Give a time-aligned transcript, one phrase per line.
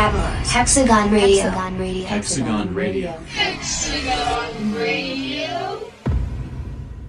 [0.00, 0.14] Don
[0.44, 1.50] Hexagon Radio.
[1.50, 2.06] Hexagon Radio.
[2.06, 3.10] Hexagon Radio.
[3.28, 5.90] Hexagon Radio.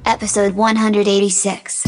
[0.03, 1.83] Episode 186.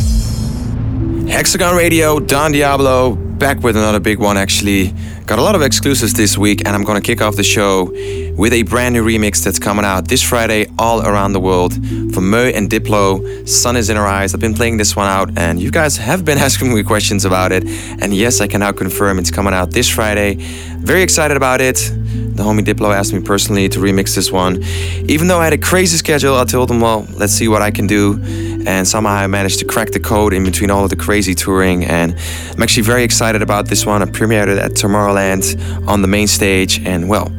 [1.27, 4.93] Hexagon Radio, Don Diablo, back with another big one actually.
[5.25, 7.93] Got a lot of exclusives this week, and I'm gonna kick off the show
[8.35, 12.31] with a brand new remix that's coming out this Friday all around the world from
[12.31, 13.47] MØ and Diplo.
[13.47, 14.33] Sun is in our eyes.
[14.33, 17.51] I've been playing this one out, and you guys have been asking me questions about
[17.51, 17.63] it.
[18.01, 20.35] And yes, I can now confirm it's coming out this Friday.
[20.79, 21.75] Very excited about it.
[21.75, 24.63] The homie Diplo asked me personally to remix this one.
[25.07, 27.69] Even though I had a crazy schedule, I told him, well, let's see what I
[27.69, 28.19] can do.
[28.65, 31.85] And somehow I managed to crack the code in between all of the crazy touring.
[31.85, 32.15] And
[32.51, 34.01] I'm actually very excited about this one.
[34.01, 36.83] I premiered it at Tomorrowland on the main stage.
[36.83, 37.31] And well,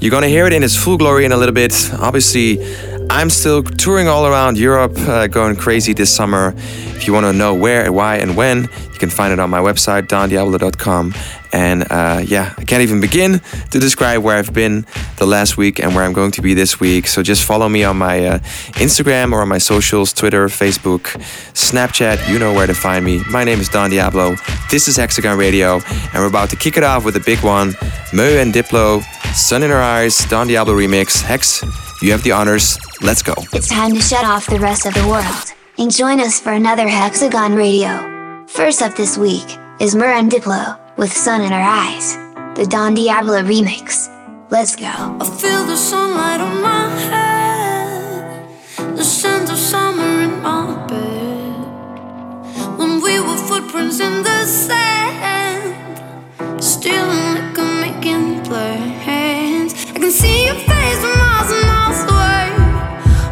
[0.00, 1.72] you're gonna hear it in its full glory in a little bit.
[1.94, 2.58] Obviously,
[3.10, 6.54] I'm still touring all around Europe, uh, going crazy this summer.
[6.56, 9.60] If you want to know where, why, and when, you can find it on my
[9.60, 11.14] website, dondiablo.com.
[11.56, 13.40] And uh, yeah, I can't even begin
[13.70, 14.84] to describe where I've been
[15.16, 17.06] the last week and where I'm going to be this week.
[17.06, 18.38] So just follow me on my uh,
[18.76, 21.04] Instagram or on my socials Twitter, Facebook,
[21.54, 22.28] Snapchat.
[22.30, 23.22] You know where to find me.
[23.30, 24.36] My name is Don Diablo.
[24.70, 25.80] This is Hexagon Radio,
[26.12, 27.70] and we're about to kick it off with a big one
[28.12, 29.02] MØ and Diplo,
[29.34, 31.22] Sun in Our Eyes, Don Diablo remix.
[31.22, 31.62] Hex,
[32.02, 32.78] you have the honors.
[33.00, 33.32] Let's go.
[33.54, 36.86] It's time to shut off the rest of the world and join us for another
[36.86, 38.44] Hexagon Radio.
[38.46, 42.16] First up this week is MØ and Diplo with sun in our eyes.
[42.56, 44.08] The Don Diablo remix.
[44.50, 44.86] Let's go.
[44.86, 48.48] I feel the sunlight on my head,
[48.96, 51.56] the scent of summer in my bed.
[52.78, 55.74] When we were footprints in the sand,
[56.62, 59.74] stealing liquor, making plans.
[59.90, 62.48] I can see your face miles and miles away,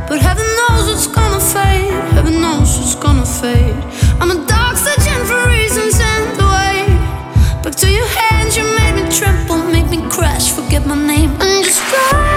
[0.08, 1.92] but heaven knows it's gonna fade.
[2.12, 3.93] Heaven knows it's gonna fade.
[11.94, 12.33] And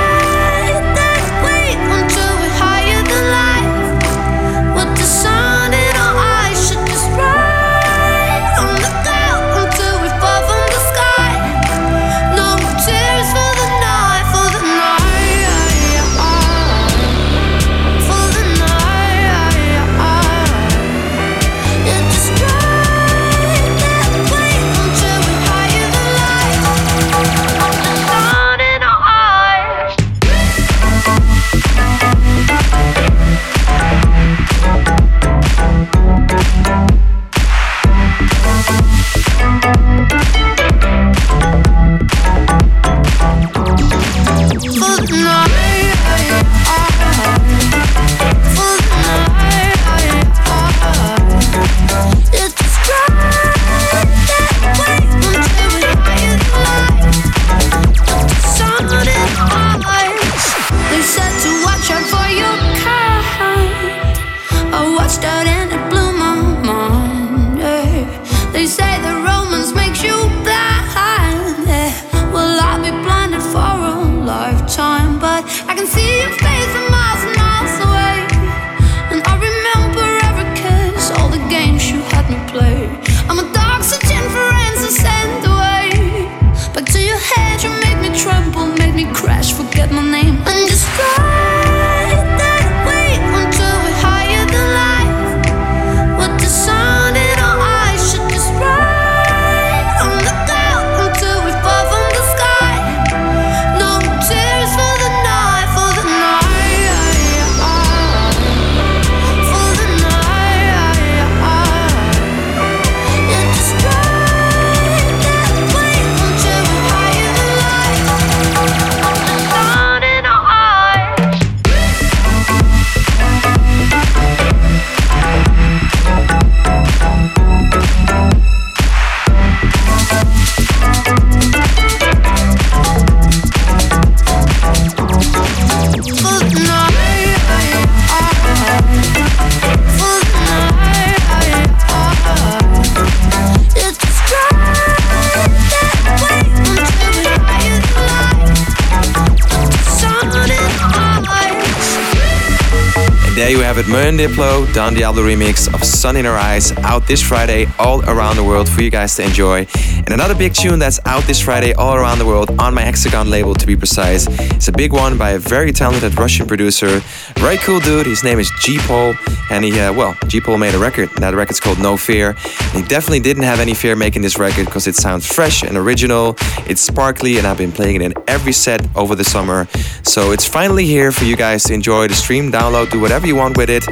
[154.15, 158.37] it, Diplo, Don Diablo remix of Sun in Her Eyes, out this Friday all around
[158.37, 159.67] the world for you guys to enjoy.
[159.97, 163.29] And another big tune that's out this Friday all around the world on my Hexagon
[163.29, 164.27] label to be precise.
[164.55, 167.01] It's a big one by a very talented Russian producer.
[167.35, 169.13] Very cool dude, his name is G-Pol.
[169.49, 171.09] And he, uh, well, G-Pol made a record.
[171.17, 172.29] That record's called No Fear.
[172.29, 175.77] And he definitely didn't have any fear making this record because it sounds fresh and
[175.77, 176.35] original.
[176.67, 179.67] It's sparkly and I've been playing it in every set over the summer.
[180.03, 183.35] So it's finally here for you guys to enjoy the stream, download, do whatever you
[183.35, 183.87] want with it.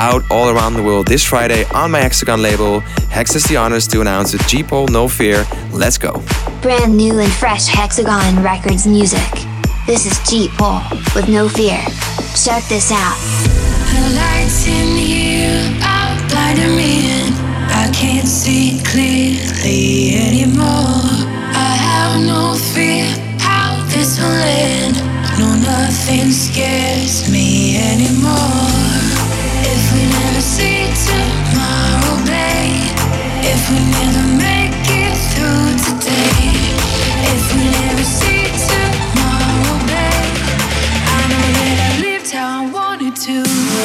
[0.00, 2.80] Out all around the world this Friday on my Hexagon label.
[3.10, 5.44] Hex is the honors to announce the G-Pol No Fear.
[5.72, 6.22] Let's go.
[6.62, 9.32] Brand new and fresh Hexagon Records music.
[9.86, 10.82] This is G-Pol
[11.14, 11.82] with No Fear.
[12.36, 13.77] Check this out.
[13.94, 16.98] The lights in here are blinding me
[17.70, 21.08] I can't see clearly anymore.
[21.54, 23.06] I have no fear
[23.38, 24.42] how this will
[24.72, 24.96] end.
[25.38, 28.68] No, nothing scares me anymore.
[29.72, 30.78] If we never see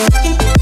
[0.10, 0.53] to.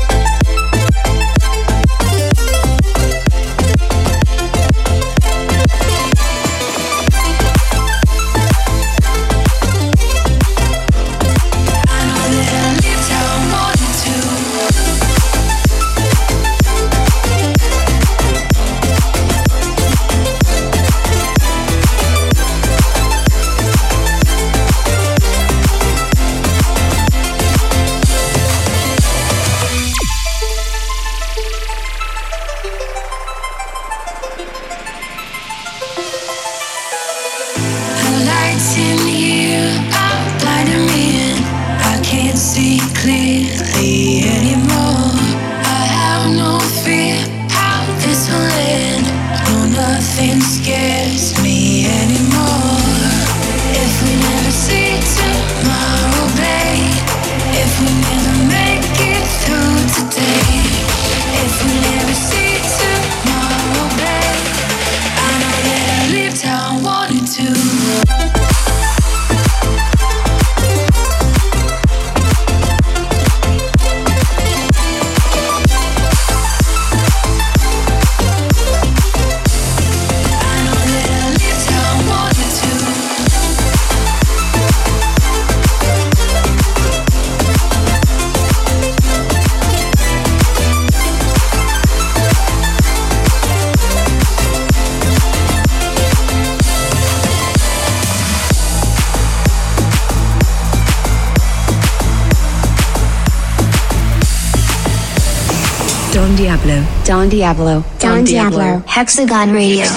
[107.12, 107.84] Don Diablo.
[108.00, 108.82] Don Diablo.
[108.88, 109.84] Hexagon Radio.
[109.84, 109.90] You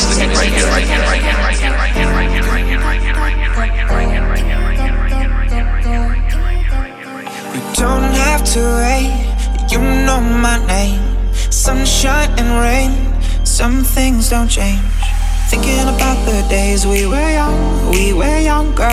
[7.79, 9.15] don't have to wait,
[9.71, 11.01] you know my name.
[11.53, 14.83] Sunshine and rain, some things don't change.
[15.51, 18.91] Thinking about the days we were young, we were younger.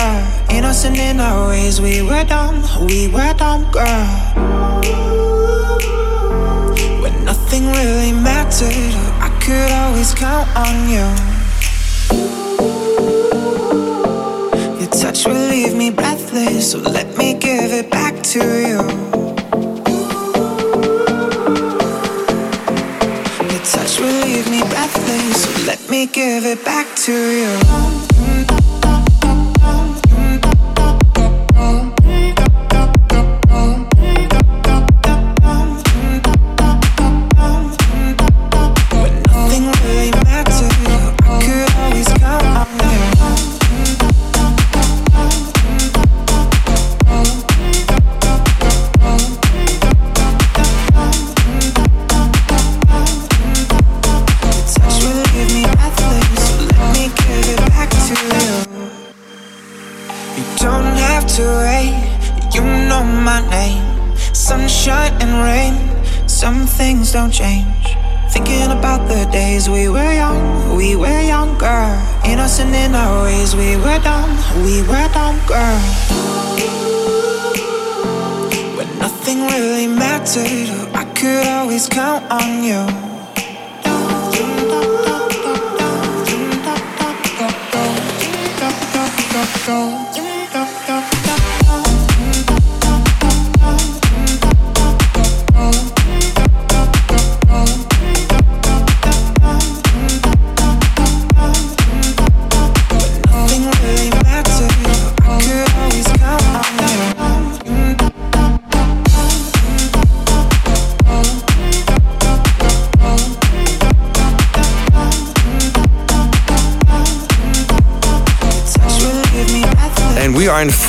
[0.48, 4.31] Innocent in our ways, we were dumb, we were dumb, girl.
[7.52, 11.06] Nothing really mattered, I could always count on you.
[14.80, 18.80] Your touch will leave me breathless, so let me give it back to you.
[23.50, 27.91] Your touch will leave me breathless, so let me give it back to you.
[67.22, 67.96] Don't change.
[68.30, 71.84] Thinking about the days we were young, we were younger.
[72.26, 74.30] Innocent in our ways, we were dumb,
[74.64, 75.82] we were dumb, girl.
[78.76, 83.01] When nothing really mattered, I could always count on you.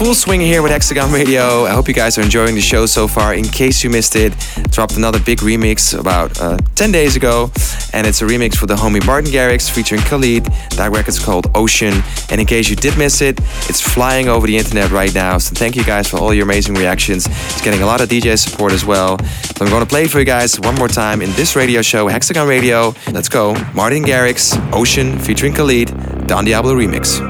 [0.03, 1.63] Full swing here with Hexagon Radio.
[1.63, 3.33] I hope you guys are enjoying the show so far.
[3.33, 4.33] In case you missed it,
[4.69, 7.51] dropped another big remix about uh, 10 days ago.
[7.93, 10.45] And it's a remix for the homie Martin Garrix featuring Khalid.
[10.75, 11.93] That record's called Ocean.
[12.29, 15.37] And in case you did miss it, it's flying over the internet right now.
[15.37, 17.25] So thank you guys for all your amazing reactions.
[17.27, 19.17] It's getting a lot of DJ support as well.
[19.19, 22.09] So I'm going to play for you guys one more time in this radio show,
[22.09, 22.93] Hexagon Radio.
[23.11, 23.53] Let's go.
[23.73, 27.21] Martin Garrix, Ocean featuring Khalid, Don Diablo remix.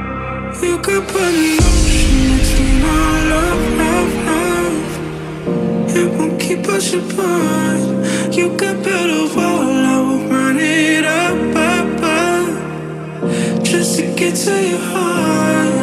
[6.83, 8.35] Us apart.
[8.35, 13.63] You could build a wall, I will run it up, up, up.
[13.63, 15.82] Just to get to your heart.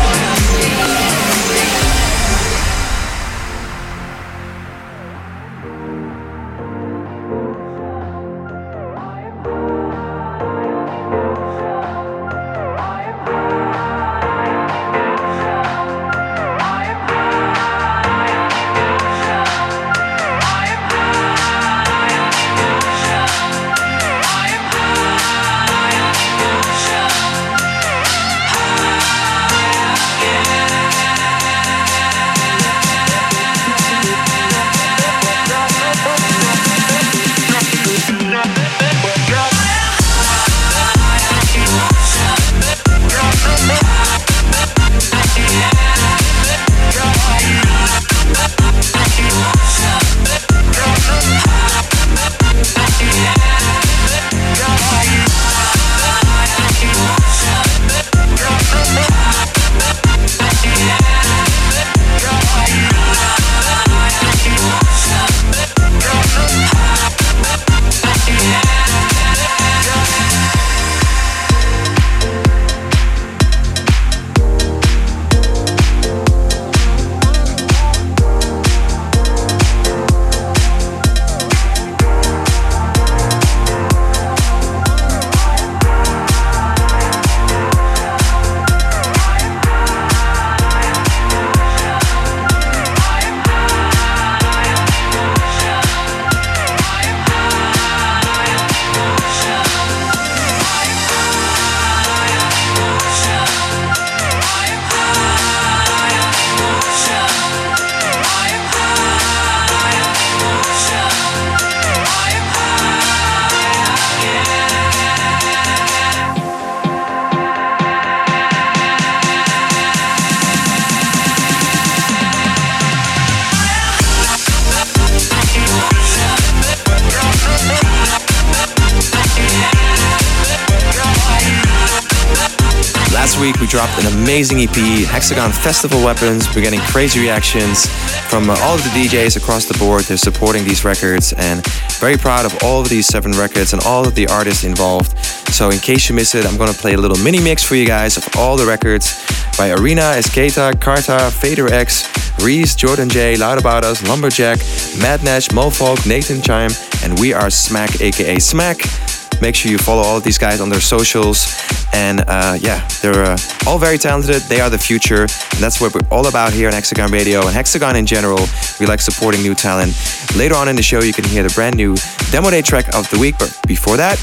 [133.67, 136.47] dropped an amazing EP, Hexagon Festival Weapons.
[136.55, 137.87] We're getting crazy reactions
[138.29, 140.03] from uh, all of the DJs across the board.
[140.03, 141.65] They're supporting these records and
[141.99, 145.17] very proud of all of these seven records and all of the artists involved.
[145.53, 147.85] So, in case you miss it, I'm gonna play a little mini mix for you
[147.85, 149.23] guys of all the records
[149.57, 152.07] by Arena, Esketa, Carta, Fader X,
[152.39, 154.59] Reese, Jordan J, Loud About Us, Lumberjack,
[154.99, 156.71] Mad Nash, Mofolk, Nathan Chime,
[157.03, 159.10] and we are Smack, aka Smack.
[159.41, 161.59] Make sure you follow all of these guys on their socials.
[161.93, 164.43] And uh, yeah, they're uh, all very talented.
[164.43, 165.23] They are the future.
[165.23, 168.39] And that's what we're all about here on Hexagon Radio and Hexagon in general.
[168.79, 169.93] We like supporting new talent.
[170.35, 171.95] Later on in the show, you can hear the brand new
[172.31, 173.35] demo day track of the week.
[173.39, 174.19] But before that,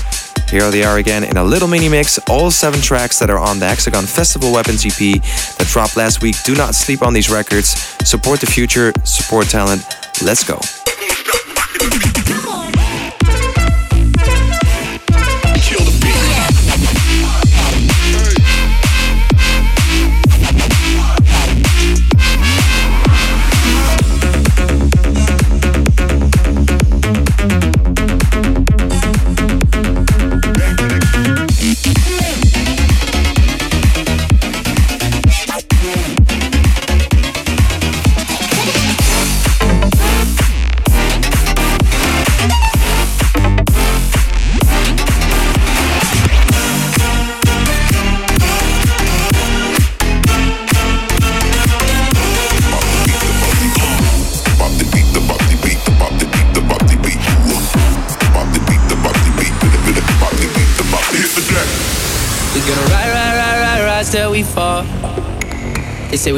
[0.48, 2.18] here they are again in a little mini mix.
[2.30, 6.36] All seven tracks that are on the Hexagon Festival Weapons EP that dropped last week.
[6.44, 7.68] Do not sleep on these records.
[8.08, 9.84] Support the future, support talent.
[10.22, 10.58] Let's go.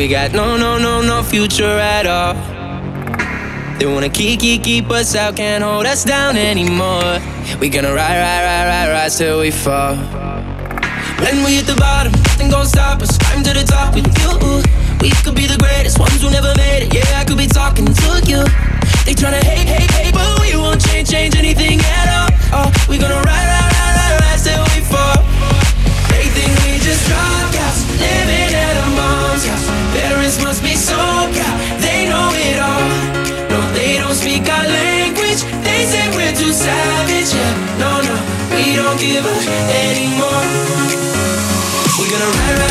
[0.00, 2.32] We got no, no, no, no future at all.
[3.78, 7.20] They wanna keep, keep, keep us out, can't hold us down anymore.
[7.60, 9.96] We gonna ride, ride, ride, ride, ride till we fall.
[11.20, 13.18] When we hit the bottom, nothing gon' stop us.
[13.18, 14.64] Climb to the top with you.
[15.02, 16.94] We could be the greatest ones who never made it.
[16.94, 18.40] Yeah, I could be talking to you.
[19.04, 22.30] They tryna hate, hate, hate, but we won't change, change anything at all.
[22.56, 25.20] Oh, we gonna ride, ride, ride, ride, ride till we fall.
[26.08, 28.39] They think we just dropped out, living
[36.60, 37.32] savage.
[37.32, 38.16] Yeah, no, no,
[38.54, 39.44] we don't give up
[39.88, 40.44] anymore.
[41.96, 42.69] We're gonna ride, ride,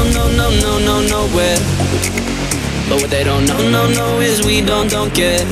[0.00, 1.60] No, no, no, no, no, nowhere.
[2.88, 5.44] But what they don't know, no, no, is we don't, don't get.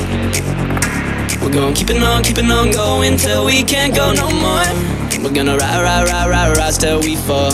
[1.39, 4.65] We're gonna keep it on, keeping on going till we can't go no more.
[5.21, 7.53] We're gonna ride, ride, ride, ride, rise till we fall.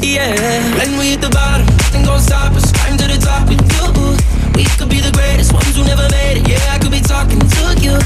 [0.00, 0.32] Yeah.
[0.78, 2.56] When we hit the bottom, nothing goes up.
[2.56, 2.72] stop us.
[2.72, 4.16] Climb to the top with you.
[4.56, 6.48] We could be the greatest ones who never made it.
[6.48, 8.00] Yeah, I could be talking to you.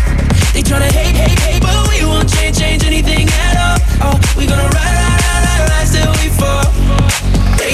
[0.50, 3.78] They tryna hate, hate, hate, but we won't change, change anything at all.
[4.10, 6.63] Oh, we gonna ride, ride, ride, ride, ride till we fall.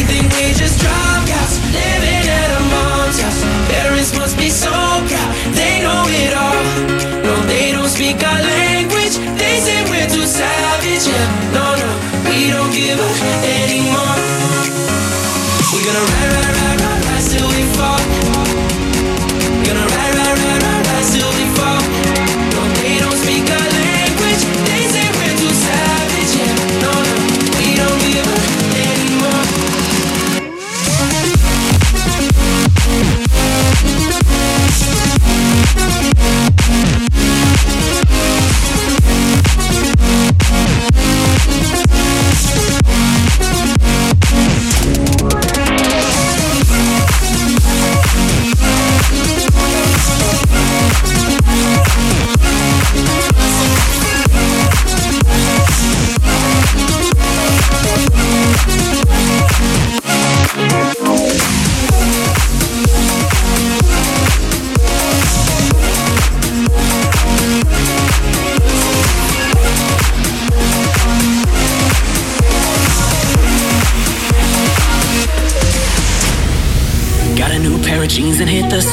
[0.00, 3.42] They think we just drop out, living at a mom's house.
[3.68, 6.64] Parents must be so proud, they know it all.
[7.22, 9.20] No, they don't speak our language.
[9.36, 11.04] They say we're too savage.
[11.04, 11.90] Yeah, no, no,
[12.30, 12.98] we don't give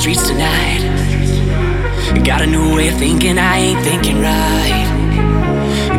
[0.07, 0.79] streets tonight.
[2.23, 4.87] Got a new way of thinking, I ain't thinking right.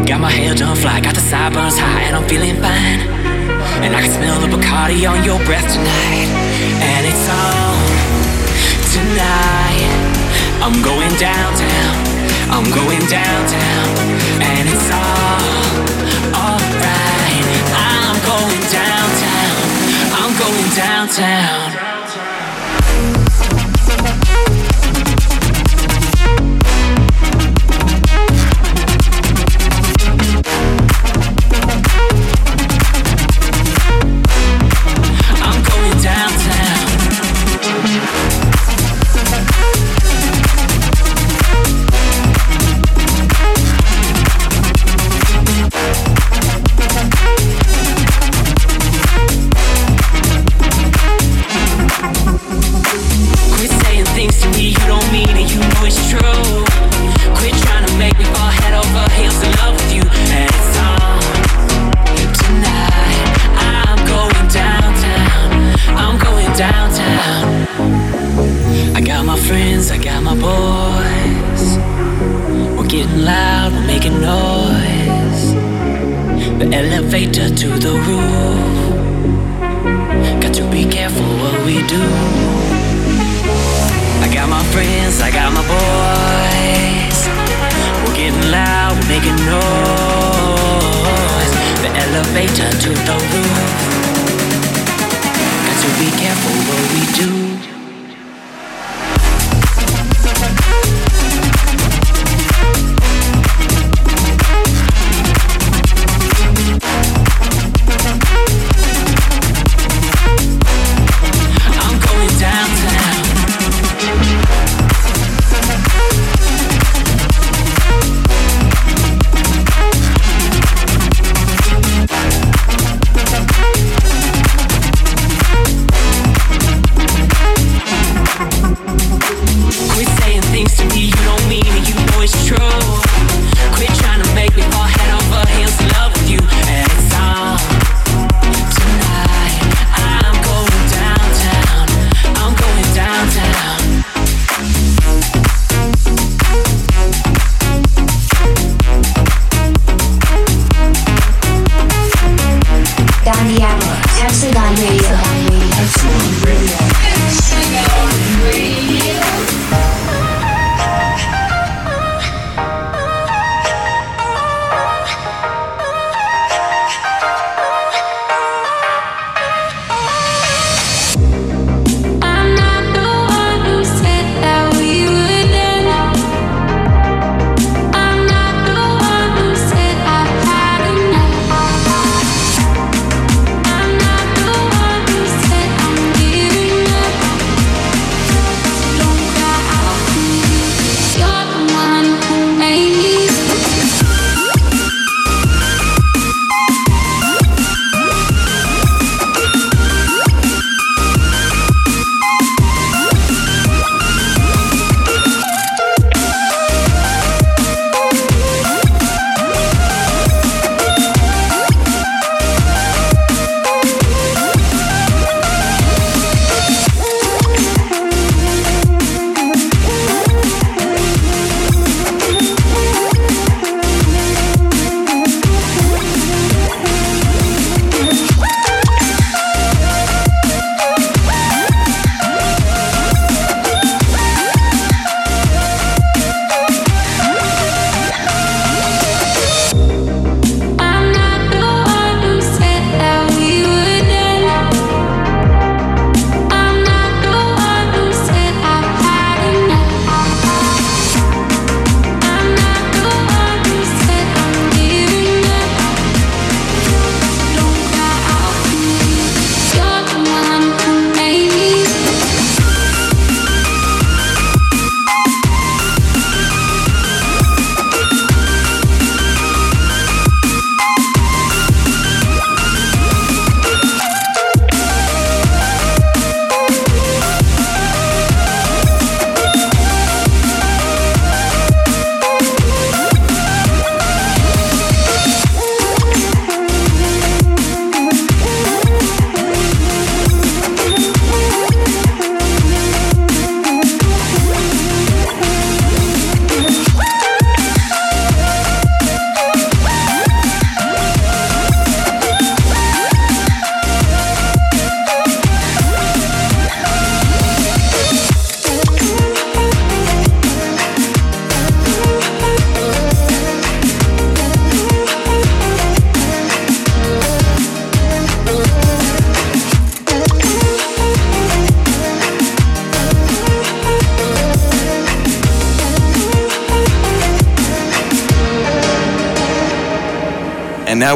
[0.08, 3.00] Got my hair done fly, got the sideburns high, and I'm feeling fine.
[3.84, 6.28] And I can smell the Bacardi on your breath tonight.
[6.80, 7.84] And it's on
[8.96, 9.92] tonight.
[10.64, 11.96] I'm going downtown,
[12.48, 13.92] I'm going downtown.
[14.40, 15.68] And it's all
[16.32, 17.44] alright.
[17.76, 19.60] I'm going downtown,
[20.16, 21.87] I'm going downtown.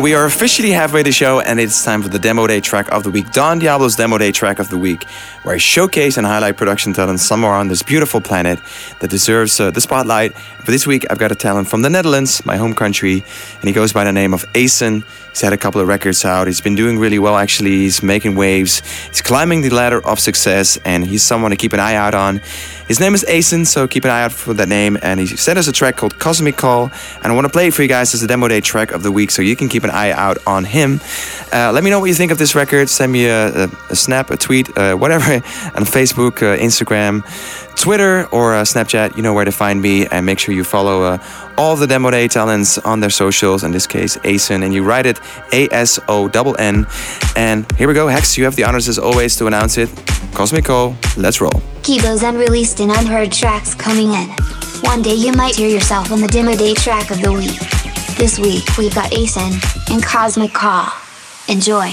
[0.03, 3.05] We are officially halfway the show, and it's time for the demo day track of
[3.05, 3.31] the week.
[3.31, 5.07] Don Diablo's demo day track of the week,
[5.43, 8.59] where I showcase and highlight production talent somewhere on this beautiful planet
[9.01, 10.33] that deserves uh, the spotlight.
[10.65, 13.25] For this week, I've got a talent from the Netherlands, my home country,
[13.61, 15.05] and he goes by the name of Ason.
[15.31, 16.47] He's had a couple of records out.
[16.47, 17.71] He's been doing really well, actually.
[17.71, 18.83] He's making waves.
[19.09, 22.43] He's climbing the ladder of success, and he's someone to keep an eye out on.
[22.87, 24.99] His name is Ason, so keep an eye out for that name.
[25.03, 26.91] And he sent us a track called Cosmic Call,
[27.23, 29.03] and I want to play it for you guys as a demo day track of
[29.03, 31.01] the week, so you can keep an eye out on him.
[31.51, 32.91] Uh, let me know what you think of this record.
[32.91, 37.23] Send me a, a, a snap, a tweet, uh, whatever, on Facebook, uh, Instagram,
[37.77, 39.17] Twitter, or uh, Snapchat.
[39.17, 41.19] You know where to find me, and make sure you follow uh,
[41.57, 43.65] all the demo day talents on their socials.
[43.65, 45.21] In this case, Ason, and you write it
[45.53, 46.87] A S O N.
[47.37, 48.37] And here we go, Hex.
[48.37, 49.89] You have the honors as always to announce it.
[50.35, 51.63] Cosmic Call, let's roll.
[52.03, 54.29] Those unreleased and unheard tracks coming in.
[54.83, 57.59] One day you might hear yourself on the demo day track of the week.
[58.17, 59.53] This week we've got Ason
[59.91, 60.89] and Cosmic Call.
[61.49, 61.93] Enjoy.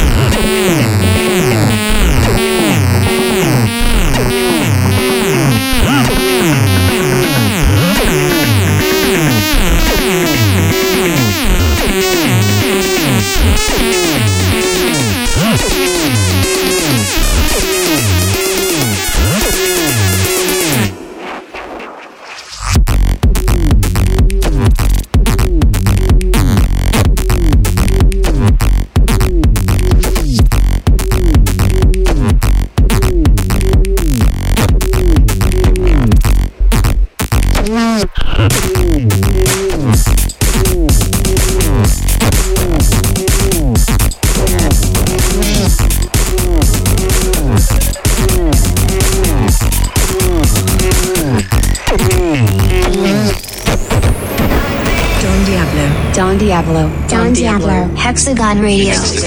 [58.11, 59.20] Hexagon Radio.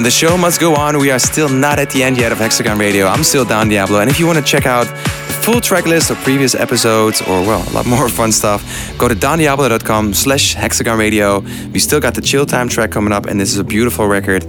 [0.00, 0.98] And the show must go on.
[0.98, 3.06] We are still not at the end yet of Hexagon Radio.
[3.06, 4.00] I'm still Don Diablo.
[4.00, 7.42] And if you want to check out the full track list of previous episodes or,
[7.42, 8.62] well, a lot more fun stuff,
[8.96, 11.40] go to dondiablo.com slash hexagon radio.
[11.70, 14.42] We still got the Chill Time track coming up, and this is a beautiful record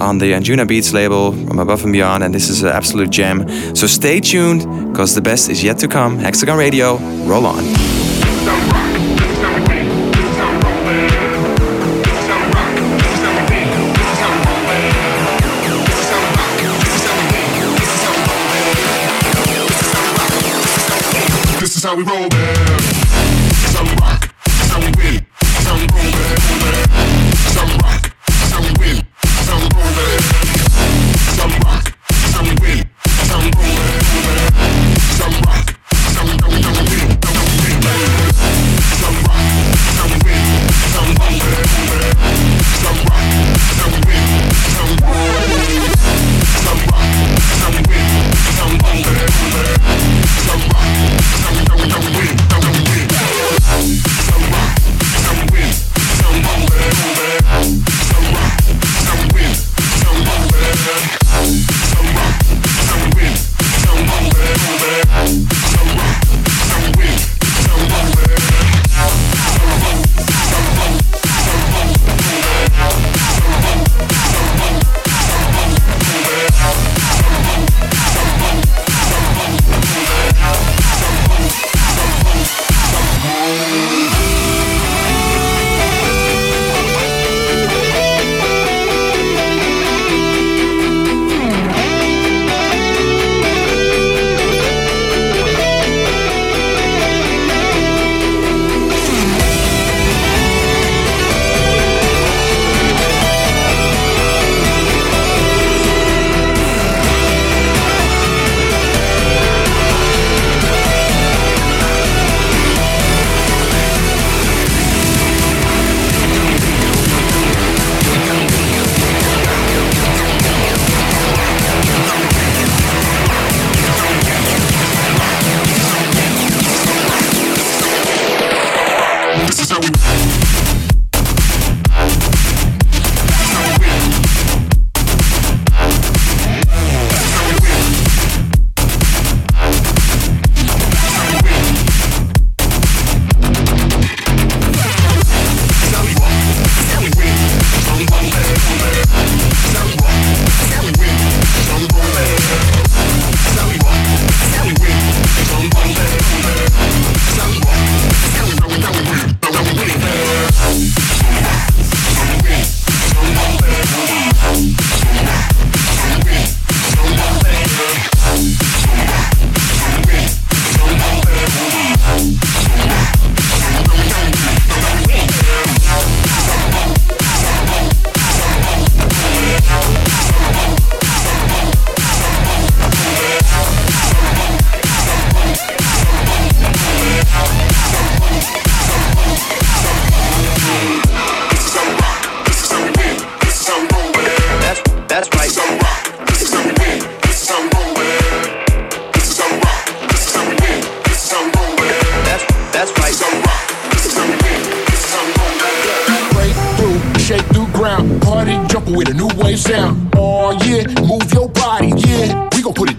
[0.00, 3.46] on the Anjunabeats label from Above and Beyond, and this is an absolute gem.
[3.76, 6.16] So stay tuned, because the best is yet to come.
[6.16, 6.96] Hexagon Radio,
[7.26, 7.93] roll on.
[21.94, 22.33] how we roll.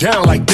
[0.06, 0.45] down like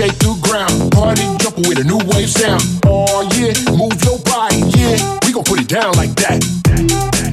[0.00, 0.72] shake through ground.
[0.92, 2.62] Party jumper with a new wave sound.
[2.86, 4.96] Oh yeah, move your body, yeah.
[5.26, 6.40] We gon' put it down like that.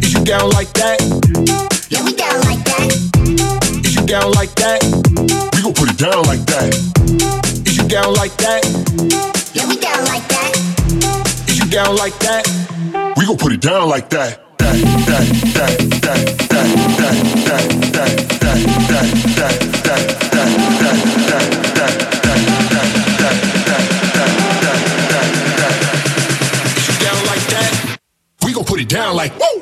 [0.04, 1.00] Is you down like that?
[1.90, 2.88] Yeah, we down like that.
[3.86, 4.84] Is you down like that?
[5.56, 6.76] We gon' put it down like that.
[7.68, 8.62] Is you down like that?
[9.56, 10.52] Yeah, we down like that.
[11.48, 12.44] Is you down like that?
[13.16, 14.10] We gon' put it down like.
[14.10, 14.76] That, that,
[15.08, 17.16] that, that, that, that, that,
[17.48, 20.27] that, that, that, that, that, that,
[28.88, 29.57] down like woo!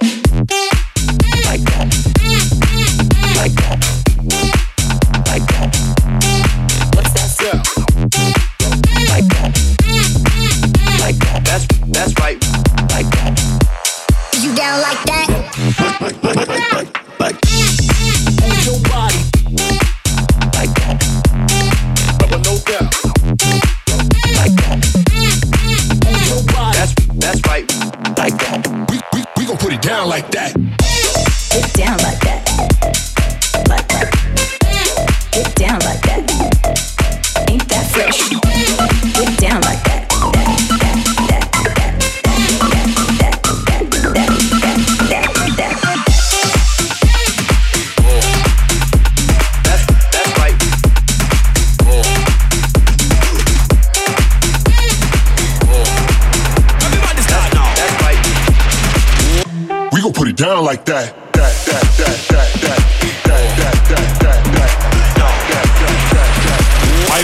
[60.85, 61.01] Pipe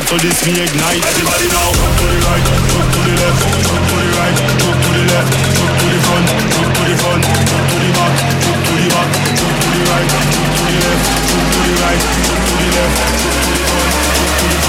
[0.02, 4.02] to this me Everybody now Jump to the right, jump to the left Jump to
[4.02, 7.70] the right, jump to the left Jump to the front, jump to the front Jump
[7.70, 11.06] to the back, jump to the back Jump to the right, jump to the left
[11.30, 14.66] Jump to the right, jump to the left Jump to the front, jump to the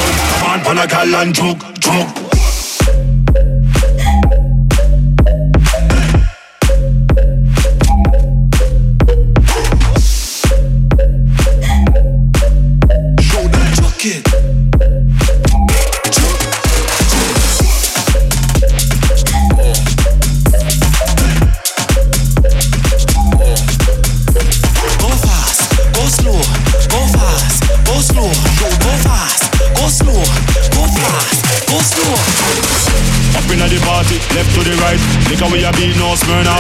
[0.53, 2.32] front and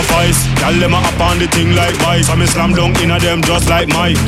[0.02, 2.98] no smirn off ice them up on the thing like vice So me slam dunk
[3.02, 4.18] inna them just like Mike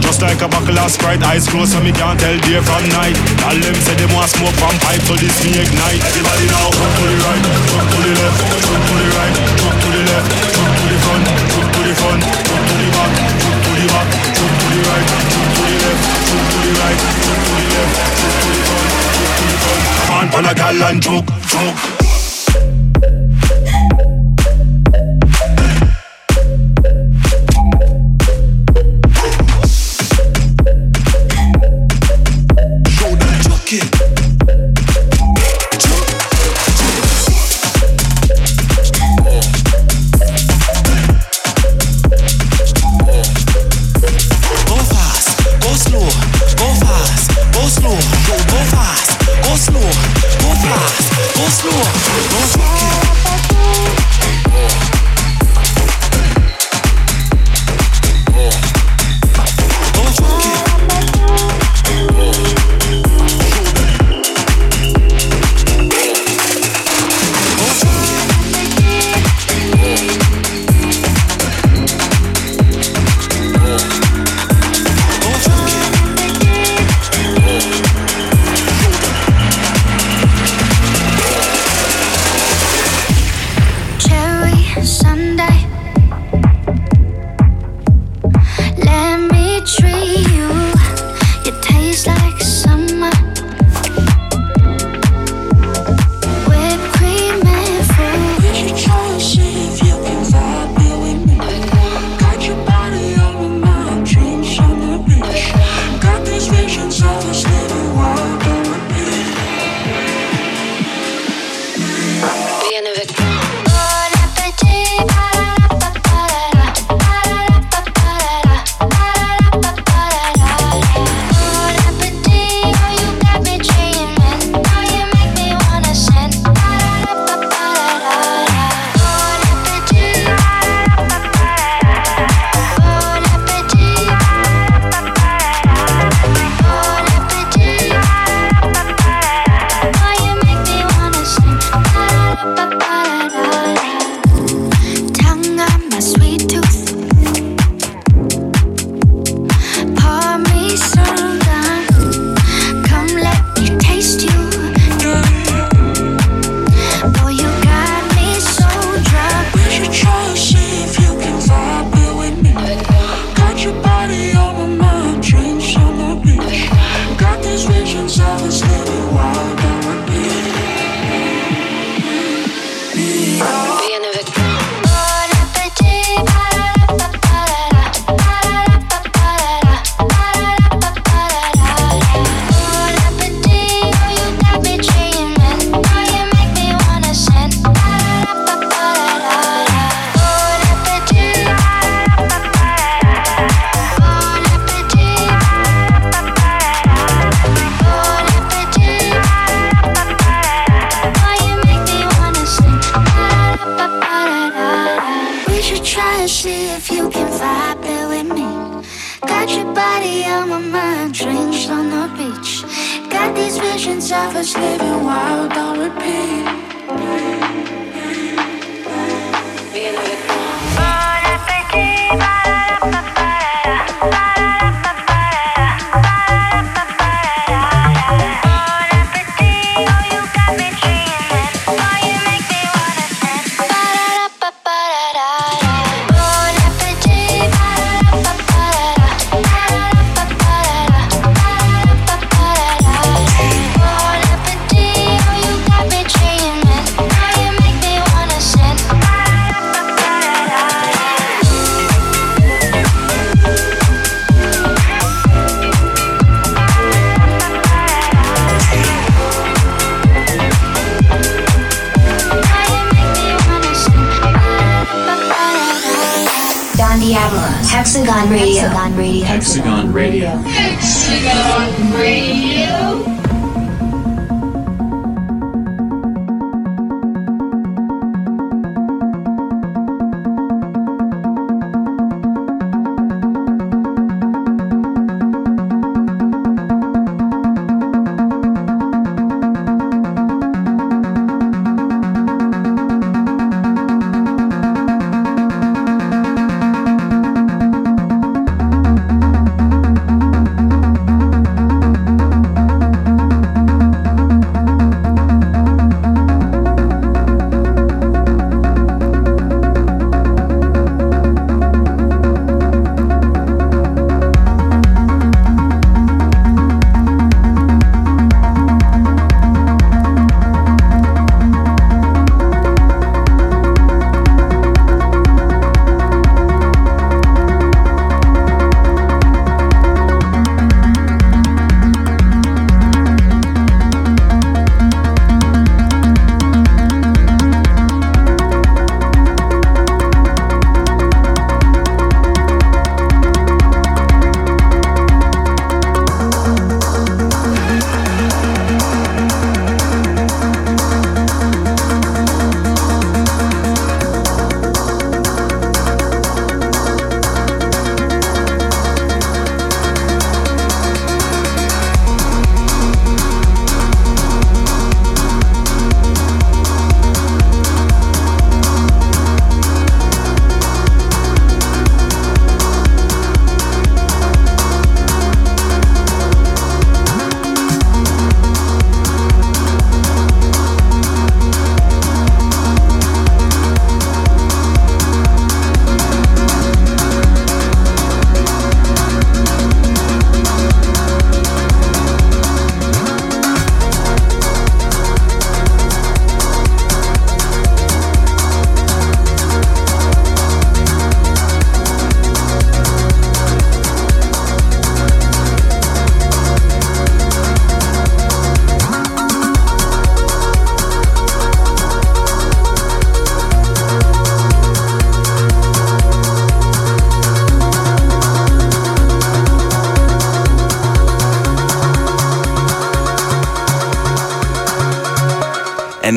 [0.00, 3.16] Just like a buckle of Sprite Eyes closed so me can't tell day from night
[3.40, 6.92] Tell them say they want smoke from pipe So this me ignite Everybody now, jump
[6.96, 10.28] to the right Jump to the left, jump to the right Jump to the left,
[10.56, 13.86] jump to the front Jump to the front, jump to the back Jump to the
[13.90, 17.54] back, jump to the right Jump to the left, jump to the right Jump to
[17.60, 18.88] the left, jump to the front
[19.20, 21.99] Jump to the front Come on, a gal and choke, choke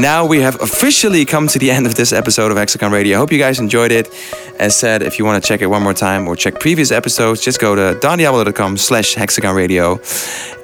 [0.03, 3.15] now we have officially come to the end of this episode of Hexagon Radio.
[3.15, 4.09] I hope you guys enjoyed it.
[4.59, 7.39] As said, if you want to check it one more time or check previous episodes,
[7.41, 10.01] just go to dondiablo.com slash hexagon radio.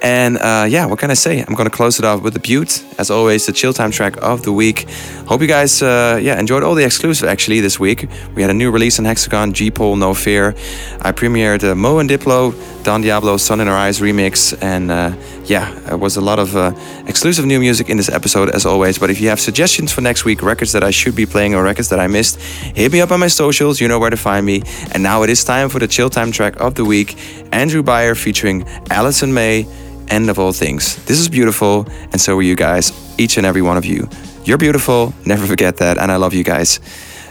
[0.02, 1.40] And uh, yeah, what can I say?
[1.40, 2.84] I'm going to close it off with the Butte.
[2.98, 4.86] As always, the chill time track of the week.
[5.26, 8.08] Hope you guys uh, yeah enjoyed all the exclusive actually this week.
[8.34, 10.54] We had a new release on Hexagon, G-Pole, No Fear.
[11.00, 14.56] I premiered uh, MØ and Diplo, Don Diablo, Sun in Our Eyes remix.
[14.62, 15.14] And uh,
[15.44, 16.72] yeah, it was a lot of uh,
[17.06, 18.98] exclusive new music in this episode as always.
[18.98, 21.62] But if you have suggestions for next week, records that I should be playing or
[21.62, 23.80] records that I missed, hit me up on my socials.
[23.80, 24.62] You know where to find me.
[24.92, 27.16] And now it is time for the chill time track of the week.
[27.52, 29.66] Andrew Bayer featuring Alison May,
[30.08, 30.96] End of All Things.
[31.04, 34.08] This is beautiful, and so are you guys, each and every one of you.
[34.44, 36.80] You're beautiful, never forget that, and I love you guys.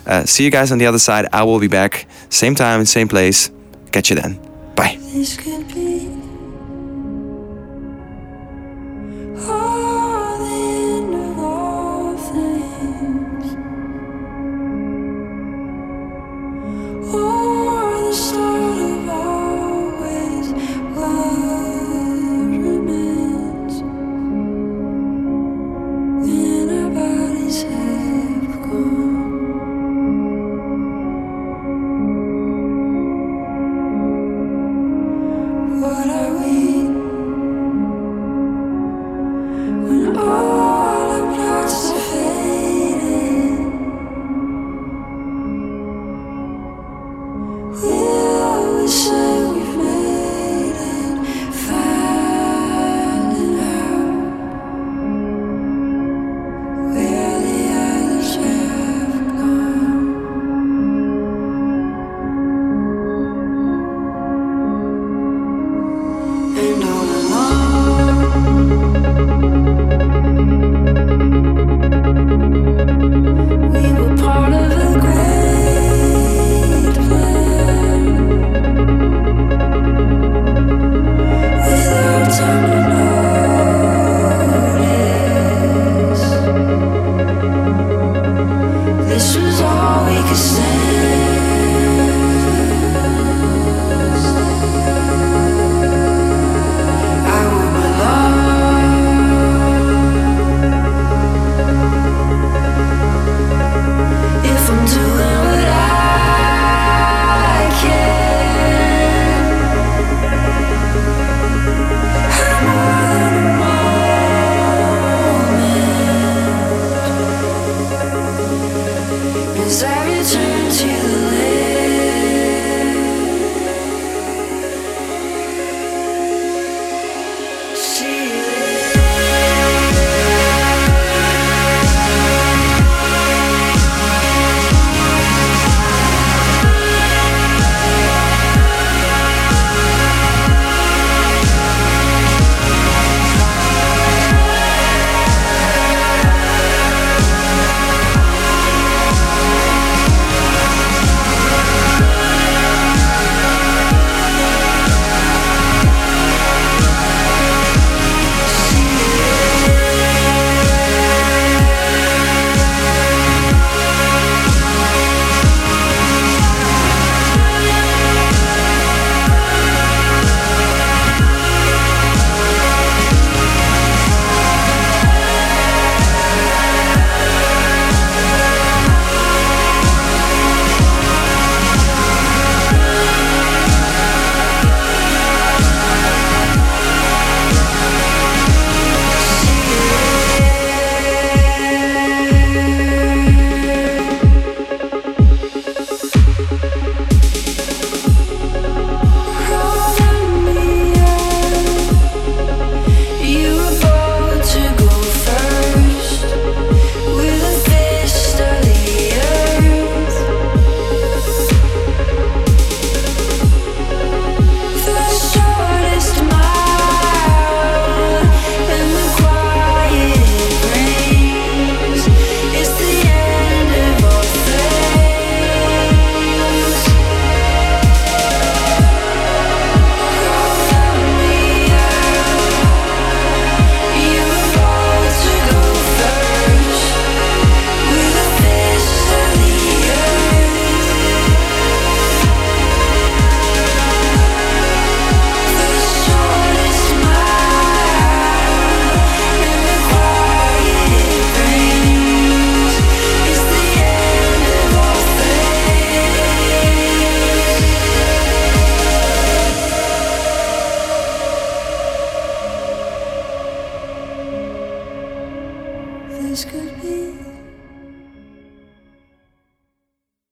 [0.05, 1.27] Uh, see you guys on the other side.
[1.33, 3.51] I will be back, same time, same place.
[3.91, 4.48] Catch you then.
[4.80, 4.95] Bye.